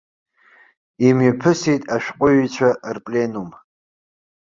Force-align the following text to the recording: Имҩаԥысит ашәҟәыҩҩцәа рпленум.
Имҩаԥысит 1.07 1.83
ашәҟәыҩҩцәа 1.95 2.69
рпленум. 2.95 3.49